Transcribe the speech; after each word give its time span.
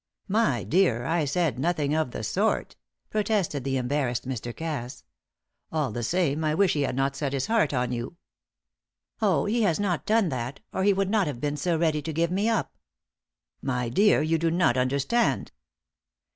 "My 0.27 0.63
dear, 0.63 1.05
I 1.05 1.25
said 1.25 1.59
nothing 1.59 1.93
of 1.93 2.09
the 2.09 2.23
sort," 2.23 2.75
protested 3.11 3.63
the 3.63 3.77
embarrassed 3.77 4.27
Mr. 4.27 4.51
Cass. 4.55 5.03
"All 5.71 5.91
the 5.91 6.01
same, 6.01 6.43
I 6.43 6.55
wish 6.55 6.73
he 6.73 6.81
had 6.81 6.95
not 6.95 7.15
set 7.15 7.33
his 7.33 7.45
heart 7.45 7.71
on 7.71 7.91
you." 7.91 8.17
"Oh, 9.21 9.45
he 9.45 9.61
has 9.61 9.79
not 9.79 10.07
done 10.07 10.29
that, 10.29 10.59
or 10.73 10.81
he 10.83 10.91
would 10.91 11.11
not 11.11 11.27
have 11.27 11.39
been 11.39 11.55
so 11.55 11.77
ready 11.77 12.01
to 12.01 12.13
give 12.13 12.31
me 12.31 12.49
up." 12.49 12.75
"My 13.61 13.89
dear, 13.89 14.23
you 14.23 14.39
do 14.39 14.49
not 14.49 14.75
understand." 14.75 15.51